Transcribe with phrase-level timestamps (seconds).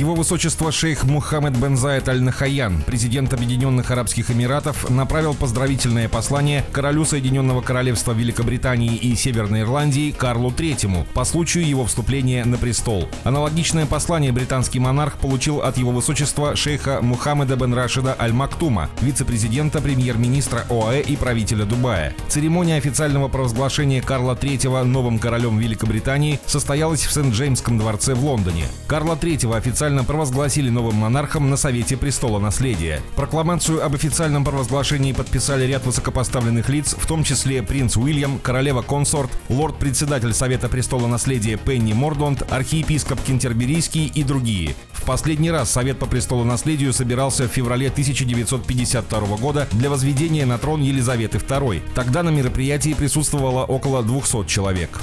[0.00, 7.04] Его высочество шейх Мухаммед бен Заид Аль-Нахаян, президент Объединенных Арабских Эмиратов, направил поздравительное послание королю
[7.04, 13.10] Соединенного Королевства Великобритании и Северной Ирландии Карлу III по случаю его вступления на престол.
[13.24, 20.64] Аналогичное послание британский монарх получил от его высочества шейха Мухаммеда бен Рашида Аль-Мактума, вице-президента, премьер-министра
[20.70, 22.14] ОАЭ и правителя Дубая.
[22.28, 28.64] Церемония официального провозглашения Карла III новым королем Великобритании состоялась в Сент-Джеймском дворце в Лондоне.
[28.86, 33.00] Карла III официально официально провозгласили новым монархом на Совете престола наследия.
[33.16, 40.32] Прокламацию об официальном провозглашении подписали ряд высокопоставленных лиц, в том числе принц Уильям, королева-консорт, лорд-председатель
[40.32, 44.76] Совета престола наследия Пенни Мордонт, архиепископ Кентерберийский и другие.
[45.00, 50.58] В последний раз Совет по престолу наследию собирался в феврале 1952 года для возведения на
[50.58, 51.80] трон Елизаветы II.
[51.94, 55.00] Тогда на мероприятии присутствовало около 200 человек.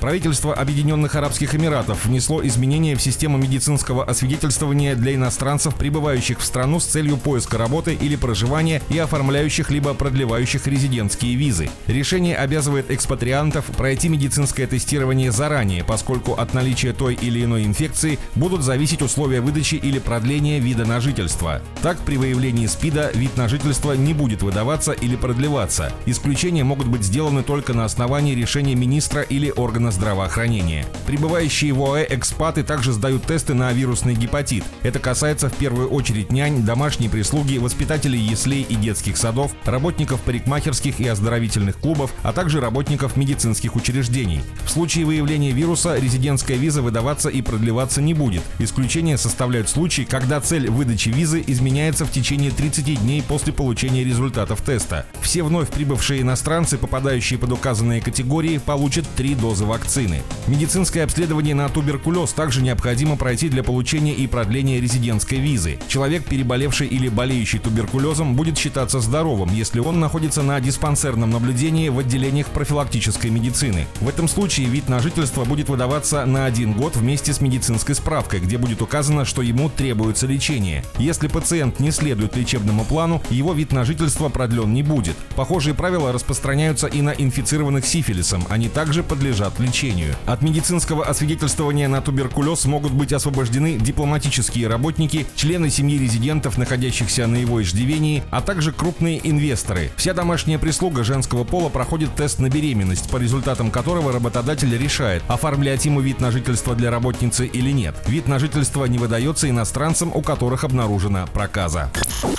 [0.00, 6.78] Правительство Объединенных Арабских Эмиратов внесло изменения в систему медицинского освидетельствования для иностранцев, прибывающих в страну
[6.78, 11.70] с целью поиска работы или проживания и оформляющих либо продлевающих резидентские визы.
[11.86, 18.62] Решение обязывает экспатриантов пройти медицинское тестирование заранее, поскольку от наличия той или иной инфекции будут
[18.62, 21.60] зависеть исключить условия выдачи или продления вида на жительство.
[21.82, 25.92] Так, при выявлении СПИДа вид на жительство не будет выдаваться или продлеваться.
[26.06, 30.86] Исключения могут быть сделаны только на основании решения министра или органа здравоохранения.
[31.06, 34.64] Прибывающие в ОАЭ экспаты также сдают тесты на вирусный гепатит.
[34.82, 41.00] Это касается в первую очередь нянь, домашней прислуги, воспитателей яслей и детских садов, работников парикмахерских
[41.00, 44.40] и оздоровительных клубов, а также работников медицинских учреждений.
[44.64, 48.42] В случае выявления вируса резидентская виза выдаваться и продлеваться не будет.
[48.58, 54.02] Исключение исключение составляют случаи, когда цель выдачи визы изменяется в течение 30 дней после получения
[54.02, 55.04] результатов теста.
[55.20, 60.22] Все вновь прибывшие иностранцы, попадающие под указанные категории, получат три дозы вакцины.
[60.46, 65.78] Медицинское обследование на туберкулез также необходимо пройти для получения и продления резидентской визы.
[65.86, 71.98] Человек, переболевший или болеющий туберкулезом, будет считаться здоровым, если он находится на диспансерном наблюдении в
[71.98, 73.86] отделениях профилактической медицины.
[74.00, 78.40] В этом случае вид на жительство будет выдаваться на один год вместе с медицинской справкой,
[78.40, 80.84] где будет будет указано, что ему требуется лечение.
[80.98, 85.16] Если пациент не следует лечебному плану, его вид на жительство продлен не будет.
[85.34, 90.14] Похожие правила распространяются и на инфицированных сифилисом, они также подлежат лечению.
[90.26, 97.36] От медицинского освидетельствования на туберкулез могут быть освобождены дипломатические работники, члены семьи резидентов, находящихся на
[97.36, 99.90] его иждивении, а также крупные инвесторы.
[99.96, 105.84] Вся домашняя прислуга женского пола проходит тест на беременность, по результатам которого работодатель решает, оформлять
[105.84, 107.96] ему вид на жительство для работницы или нет.
[108.06, 111.90] Вид на жительство свидетельство не выдается иностранцам, у которых обнаружена проказа.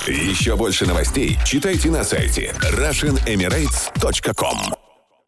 [0.07, 4.88] Еще больше новостей читайте на сайте RussianEmirates.com